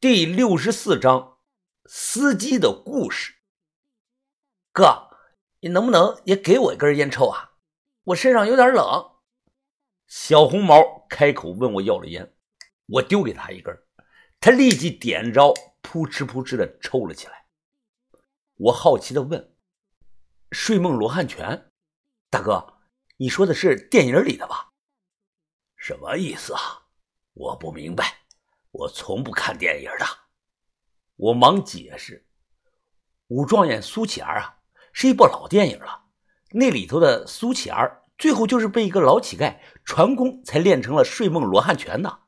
[0.00, 1.38] 第六十四章
[1.86, 3.34] 司机的故事。
[4.70, 5.10] 哥，
[5.58, 7.56] 你能不能也给我一根烟抽啊？
[8.04, 9.16] 我身上有点冷。
[10.06, 12.32] 小红毛开口问我要了烟，
[12.86, 13.76] 我丢给他一根，
[14.38, 17.46] 他立即点着，扑哧扑哧的抽了起来。
[18.54, 19.56] 我好奇的问
[20.52, 21.72] ：“睡梦罗汉拳，
[22.30, 22.78] 大哥，
[23.16, 24.74] 你说的是电影里的吧？”
[25.74, 26.86] 什么意思啊？
[27.32, 28.27] 我不明白。
[28.78, 30.06] 我从不看电影的，
[31.16, 32.24] 我忙解释
[33.26, 34.58] ：“武状元苏乞儿啊，
[34.92, 36.04] 是一部老电影了。
[36.52, 42.20] 那里头的苏乞儿，最后就是被一个老乞丐传功，才练成了睡梦罗汉拳的。”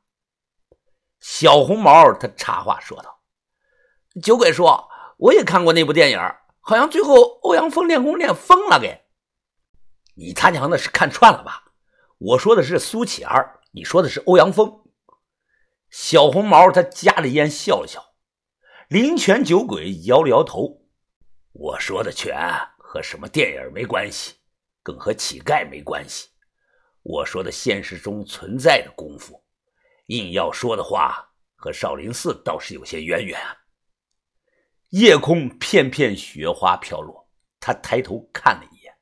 [1.21, 3.21] 小红毛他插话说道
[4.21, 4.89] ：“酒鬼说，
[5.19, 6.19] 我也看过那部电影，
[6.59, 9.05] 好像最后欧阳锋练功练疯了，给
[10.15, 11.71] 你他娘的是看串了吧？
[12.17, 14.79] 我说的是苏乞儿，你说的是欧阳锋。”
[15.91, 18.15] 小红毛他夹着烟笑了笑，
[18.87, 20.87] 林泉酒鬼摇了摇头
[21.51, 22.33] ：“我说的泉
[22.79, 24.35] 和什么电影没关系，
[24.81, 26.29] 更和乞丐没关系。
[27.03, 29.43] 我说的现实中存在的功夫，
[30.05, 33.57] 硬要说的话，和少林寺倒是有些渊源啊。”
[34.91, 38.93] 夜空片片雪花飘落，他抬头看了一眼，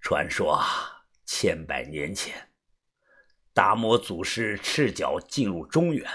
[0.00, 0.60] 传说，
[1.26, 2.49] 千百年前。
[3.52, 6.08] 达摩祖师赤脚进入中原，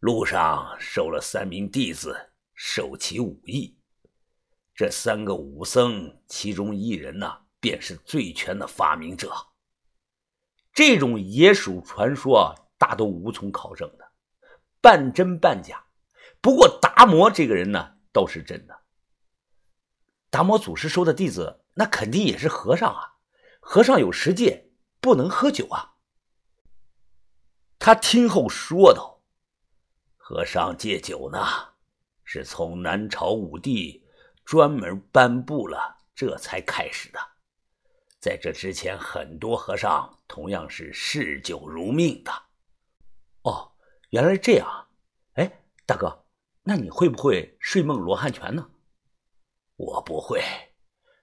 [0.00, 3.78] 路上收了三名弟子，授其武艺。
[4.74, 9.32] 这三个武僧，其中一人呢，便是醉拳的发明者。
[10.72, 14.10] 这种野史传说大都无从考证的，
[14.80, 15.84] 半真半假。
[16.40, 18.76] 不过达摩这个人呢，倒是真的。
[20.30, 23.18] 达摩祖师收的弟子，那肯定也是和尚啊。
[23.60, 25.89] 和尚有十戒，不能喝酒啊。
[27.82, 29.22] 他听后说道
[30.18, 31.38] ：“和尚戒酒呢，
[32.24, 34.06] 是从南朝武帝
[34.44, 37.18] 专门颁布了，这才开始的。
[38.20, 42.30] 在这之前，很多和尚同样是嗜酒如命的。”
[43.44, 43.72] 哦，
[44.10, 44.88] 原来这样。
[45.36, 46.26] 哎，大哥，
[46.62, 48.70] 那你会不会睡梦罗汉拳呢？
[49.76, 50.42] 我不会，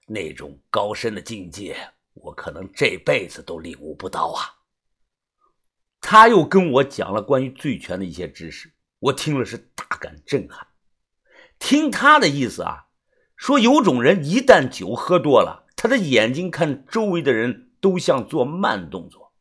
[0.08, 4.57] 那种高深的境界，我可能这辈子都领悟不到啊。
[6.10, 10.68] 他又跟我讲了关于醉拳的一些知识，我听了是大感震撼。
[11.58, 12.86] 听他的意思啊，
[13.36, 19.34] 说有种人一旦酒喝多了，他的眼睛看周围的人都像做慢动作，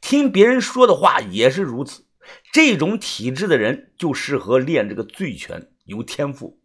[0.00, 2.06] 听别人说的话也是如此。
[2.52, 6.60] 这种体质的人就适合练这个醉拳，有天赋。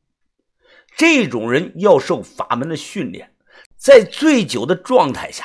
[0.95, 3.33] 这种人要受法门的训练，
[3.75, 5.43] 在醉酒的状态下，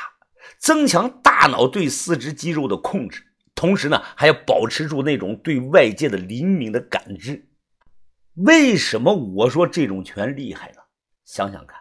[0.59, 3.29] 增强大脑对四肢肌肉的控制。
[3.55, 7.49] 同时呢，还要保持住那种对外界的灵敏的感知。
[8.35, 10.79] 为什么我说这种拳厉害呢？
[11.25, 11.81] 想想看，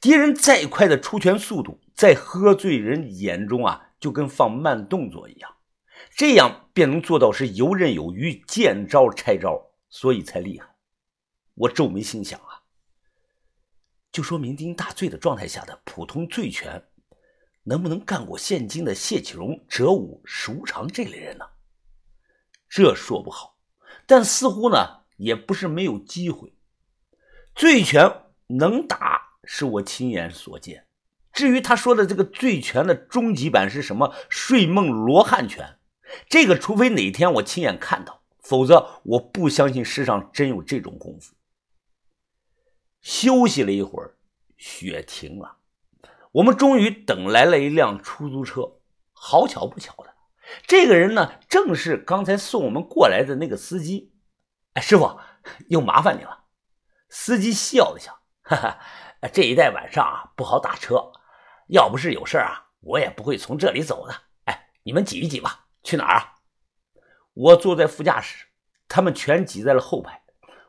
[0.00, 5.56] 敌人再快的出拳速度，在喝醉人眼中啊，就跟放慢动作一样，
[6.16, 10.74] 这样便能做到是游刃有余，见招拆招，所以才厉害。
[11.54, 12.66] 我皱眉心想啊，
[14.10, 16.82] 就说酩酊大醉的状态下的普通醉拳。
[17.68, 21.44] 能不能干过现今的谢启荣、哲武、史无常这类人呢？
[22.68, 23.56] 这说不好，
[24.06, 26.54] 但似乎呢也不是没有机会。
[27.56, 30.86] 醉拳能打，是我亲眼所见。
[31.32, 35.78] 至于他说的这个醉拳的终极版是什么“睡梦罗汉拳”，
[36.30, 41.34] 这个除非哪天我亲眼看到，否则我不相信世上真有这种功夫。
[43.02, 44.16] 休息了一会儿，
[44.56, 45.56] 雪停了。
[46.36, 48.80] 我们终于等来了一辆出租车，
[49.14, 50.14] 好巧不巧的，
[50.66, 54.12] 这个人呢，正是刚才送我们过来的那个司机。
[54.74, 55.18] 哎，师傅，
[55.68, 56.44] 又麻烦你了。
[57.08, 58.78] 司机笑了笑，哈哈，
[59.32, 61.10] 这一带晚上啊不好打车，
[61.68, 64.14] 要不是有事啊，我也不会从这里走的。
[64.44, 66.34] 哎，你们挤一挤吧，去哪儿啊？
[67.32, 68.48] 我坐在副驾驶，
[68.88, 70.20] 他们全挤在了后排。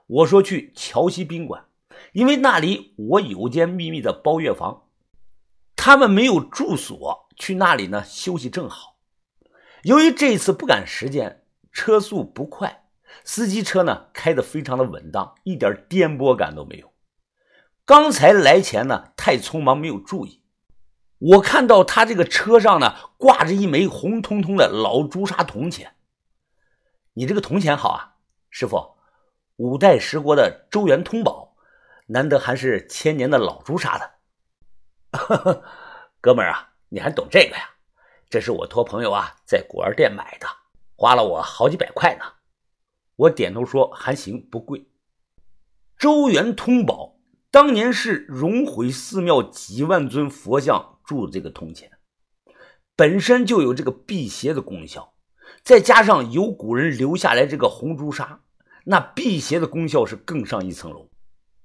[0.05, 1.65] 我说去桥西宾馆，
[2.13, 4.85] 因为那里我有间秘密的包月房。
[5.87, 8.97] 他们没有住所，去那里呢休息正好。
[9.83, 12.83] 由于这次不赶时间，车速不快，
[13.23, 16.91] 司机车呢开得非常的稳当，一点颠簸感都没有。
[17.85, 20.43] 刚才来前呢太匆忙没有注意，
[21.19, 25.95] 我看到他这个车上呢挂着一枚红彤彤的老朱砂铜钱。
[27.13, 28.15] 你这个铜钱好啊，
[28.49, 28.97] 师傅，
[29.55, 31.55] 五代十国的周元通宝，
[32.07, 34.16] 难得还是千年的老朱砂的。
[36.21, 37.69] 哥们儿啊，你还懂这个呀？
[38.29, 40.47] 这是我托朋友啊，在古玩店买的，
[40.95, 42.25] 花了我好几百块呢。
[43.15, 44.89] 我点头说还行，不贵。
[45.97, 47.17] 周元通宝
[47.49, 51.89] 当年是融毁寺庙几万尊佛像铸这个铜钱，
[52.95, 55.13] 本身就有这个辟邪的功效，
[55.63, 58.41] 再加上有古人留下来这个红朱砂，
[58.85, 61.09] 那辟邪的功效是更上一层楼。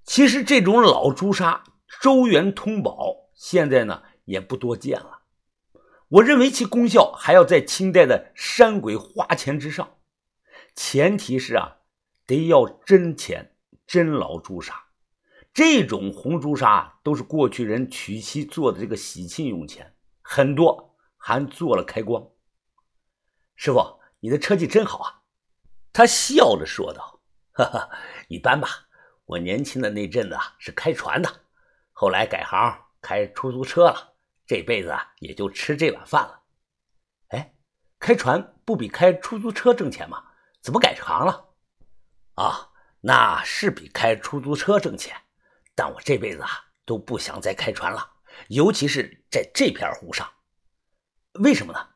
[0.04, 1.64] 其实这种老朱砂
[2.00, 5.22] 周元通宝现在呢也不多见了。
[6.06, 9.96] 我认为其功效还要在清代的山鬼花钱之上，
[10.76, 11.78] 前提是啊，
[12.24, 14.84] 得要真钱、真老朱砂。
[15.52, 22.24] 这种红朱砂都是过去人娶妻做的这个喜庆用钱，很多还做了开光。
[23.56, 25.22] 师傅，你的车技真好啊！
[25.92, 27.90] 他笑着说道：“哈哈，
[28.28, 28.68] 一般吧。
[29.24, 31.40] 我年轻的那阵子啊是开船的，
[31.90, 34.14] 后来改行开出租车了。”
[34.46, 36.42] 这辈子啊，也就吃这碗饭了。
[37.28, 37.54] 哎，
[37.98, 40.24] 开船不比开出租车挣钱吗？
[40.60, 41.48] 怎么改行了？
[42.34, 42.70] 啊，
[43.00, 45.16] 那是比开出租车挣钱，
[45.74, 46.48] 但我这辈子啊
[46.84, 48.08] 都不想再开船了，
[48.48, 50.28] 尤其是在这片湖上。
[51.40, 51.88] 为什么呢？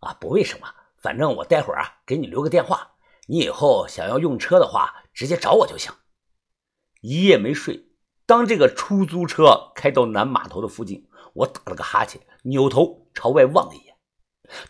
[0.00, 2.96] 啊，不为什么，反正我待会儿啊给你留个电话，
[3.26, 5.92] 你以后想要用车的话，直接找我就行。
[7.00, 7.88] 一夜没睡，
[8.26, 11.08] 当这个出租车开到南码头的附近。
[11.34, 13.96] 我打了个哈欠，扭头朝外望了一眼，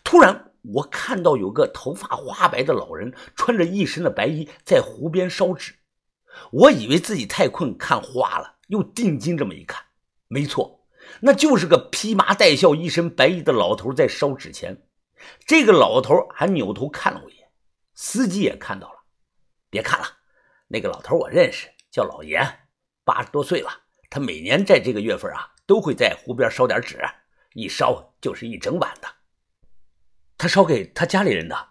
[0.03, 5.75] 突然我看到有个头发花白的老人，穿着一身的白衣，在湖边烧纸。
[6.51, 9.85] 我以为自己太困看花了，又定睛这么一看，
[10.27, 10.87] 没错，
[11.19, 14.87] 那就是个披麻戴孝、一身白衣的老头在烧纸钱。
[15.45, 17.47] 这个老头还扭头看了我一眼，
[17.93, 19.03] 司机也看到了。
[19.69, 20.07] 别看了，
[20.67, 22.64] 那个老头我认识，叫老严，
[23.05, 23.69] 八十多岁了。
[24.09, 25.51] 他每年在这个月份啊。
[25.67, 27.03] 都会在湖边烧点纸，
[27.53, 29.07] 一烧就是一整晚的。
[30.37, 31.69] 他烧给他家里人的，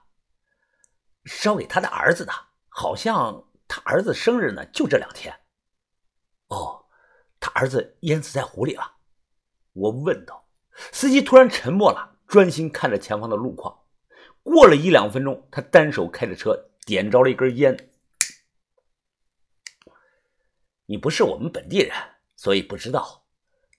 [1.26, 2.32] 烧给他的儿子的，
[2.68, 5.32] 好像他儿子生日呢，就这两天。
[6.48, 6.86] 哦，
[7.38, 8.96] 他儿子淹死在湖里了。
[9.74, 10.48] 我问道。
[10.90, 13.82] 司机突然沉默了，专心看着前方的路况。
[14.42, 17.90] 过了一两分钟，他单手开着车，点着了一根烟。
[20.86, 21.92] 你不是我们本地人，
[22.36, 23.24] 所以不知道。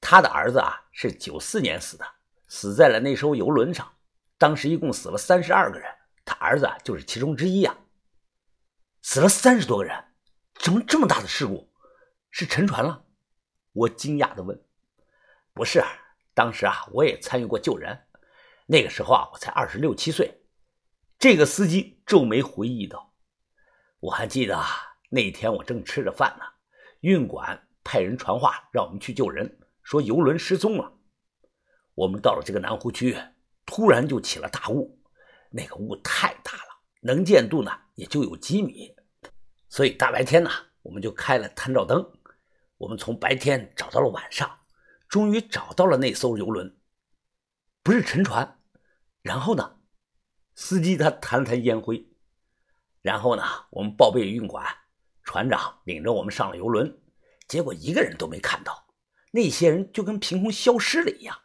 [0.01, 2.05] 他的儿子啊是九四年死的，
[2.47, 3.91] 死在了那艘游轮上。
[4.37, 5.89] 当时一共死了三十二个人，
[6.25, 7.75] 他儿子就是其中之一呀。
[9.01, 10.03] 死了三十多个人，
[10.59, 11.71] 怎么这么大的事故？
[12.31, 13.05] 是沉船了？
[13.71, 14.61] 我惊讶地问。
[15.53, 15.83] 不是，
[16.33, 18.07] 当时啊我也参与过救人，
[18.65, 20.41] 那个时候啊我才二十六七岁。
[21.17, 23.13] 这个司机皱眉回忆道
[24.01, 24.61] ：“我还记得
[25.09, 26.45] 那天我正吃着饭呢，
[27.05, 30.91] 运管派人传话让我们去救人。”说游轮失踪了，
[31.93, 33.15] 我们到了这个南湖区，
[33.63, 34.99] 突然就起了大雾，
[35.51, 38.95] 那个雾太大了，能见度呢也就有几米，
[39.69, 40.49] 所以大白天呢，
[40.81, 42.03] 我们就开了探照灯，
[42.77, 44.61] 我们从白天找到了晚上，
[45.07, 46.75] 终于找到了那艘游轮，
[47.83, 48.59] 不是沉船。
[49.21, 49.77] 然后呢，
[50.55, 52.07] 司机他弹了弹烟灰，
[53.03, 54.65] 然后呢，我们报备运管，
[55.25, 56.97] 船长领着我们上了游轮，
[57.47, 58.87] 结果一个人都没看到。
[59.31, 61.37] 那些人就跟凭空消失了一样，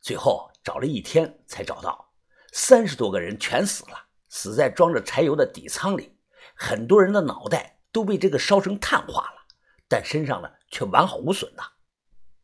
[0.00, 2.14] 最后找了一天才找到，
[2.52, 6.16] 三十多个人全死了，死在装着柴油的底舱里，
[6.54, 9.46] 很多人的脑袋都被这个烧成碳化了，
[9.88, 11.62] 但身上呢却完好无损的。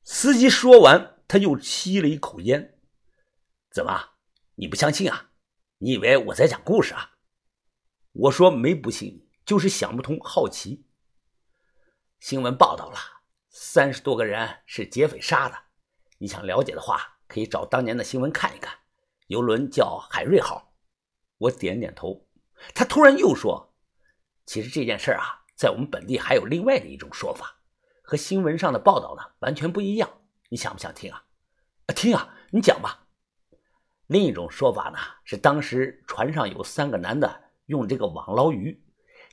[0.02, 2.78] 司机说完，他又吸了一口烟。
[3.70, 4.10] 怎么，
[4.56, 5.30] 你不相信啊？
[5.78, 7.12] 你以为我在讲故事啊？
[8.12, 10.86] 我说没不信，就是想不通，好奇。
[12.18, 12.98] 新闻报道了。
[13.56, 15.56] 三十多个人是劫匪杀的，
[16.18, 18.78] 你想了解的话，可以找当年的新闻看一看。
[19.28, 20.74] 游轮叫海瑞号。
[21.38, 22.26] 我点点头。
[22.74, 23.74] 他突然又说
[24.46, 27.60] ：“其实这件事啊，在我们本地还有另外的一种说法，
[28.02, 30.22] 和新闻上的报道呢完全不一样。
[30.48, 31.24] 你想不想听啊？
[31.86, 33.06] 啊，听啊，你讲吧。
[34.06, 38.83] 另一种说法呢，是当时船上有三个男的用这个网捞鱼，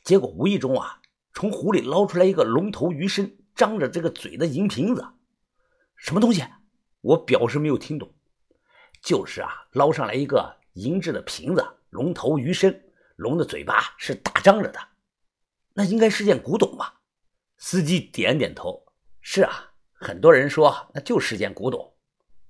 [0.04, 1.02] 结果无意中啊，
[1.34, 5.06] 从湖里捞出来一个龙头鱼身。”张着这个嘴的银瓶子，
[5.96, 6.42] 什么东西？
[7.02, 8.12] 我表示没有听懂。
[9.04, 14.80] 就是啊，捞上来一个银质的瓶子，龙头鱼身，龙的嘴巴是大张着的，
[15.74, 17.02] 那应该是件古董吧？
[17.58, 18.86] 司机点点头，
[19.20, 21.94] 是啊，很多人说那就是件古董。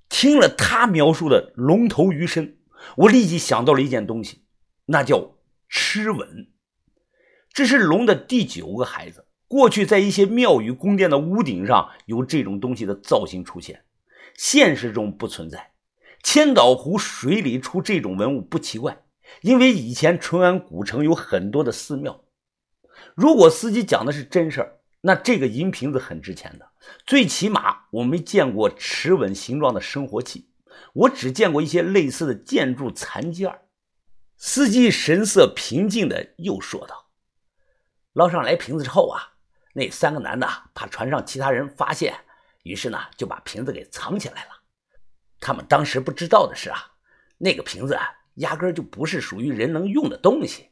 [0.08, 2.60] 听了他描述的龙头鱼身，
[2.96, 4.46] 我立即想到了一件东西，
[4.86, 5.36] 那叫
[5.70, 6.53] 螭吻。
[7.53, 9.25] 这是龙的第九个孩子。
[9.48, 13.84] 过去在一些庙宇宫殿的屋顶上有这种东西的造型出现，
[14.38, 15.72] 现实中不存在。
[16.24, 19.03] 千岛湖水里出这种文物不奇怪，
[19.41, 22.24] 因为以前淳安古城有很多的寺庙，
[23.15, 26.70] 如果司机讲的是真事儿，那这个银瓶子很值钱的。
[27.05, 30.48] 最起码我没见过齿吻形状的生活器，
[30.93, 33.53] 我只见过一些类似的建筑残件。
[34.38, 37.10] 司机神色平静的又说道
[38.13, 39.34] ：“捞上来瓶子之后啊，
[39.74, 42.25] 那三个男的怕船上其他人发现，
[42.63, 44.62] 于是呢就把瓶子给藏起来了。
[45.39, 46.94] 他们当时不知道的是啊，
[47.38, 50.72] 那个瓶子啊压根就不是属于人能用的东西，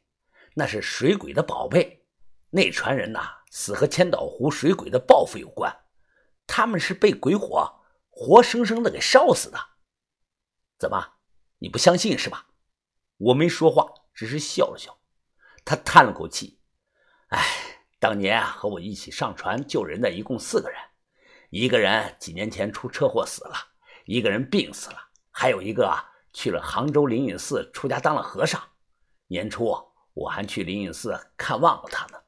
[0.55, 2.05] 那是水鬼的宝贝。
[2.51, 5.75] 那船人呐死和千岛湖水鬼的报复有关。”
[6.51, 9.59] 他们是被鬼火活生生的给烧死的，
[10.79, 11.13] 怎么
[11.59, 12.47] 你不相信是吧？
[13.17, 14.99] 我没说话，只是笑了笑。
[15.63, 16.58] 他叹了口气
[17.29, 17.45] ：“哎，
[17.99, 20.79] 当年啊和我一起上船救人的一共四个人，
[21.49, 23.55] 一个人几年前出车祸死了，
[24.05, 24.97] 一个人病死了，
[25.31, 25.95] 还有一个
[26.33, 28.61] 去了杭州灵隐寺出家当了和尚。
[29.27, 29.75] 年初
[30.13, 32.19] 我还去灵隐寺看望过他呢。”